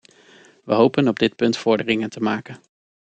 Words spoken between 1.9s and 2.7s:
te maken.